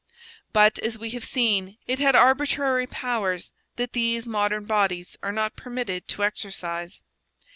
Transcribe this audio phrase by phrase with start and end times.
[0.51, 5.55] But, as we have seen, it had arbitrary powers that these modern bodies are not
[5.55, 7.03] permitted to exercise.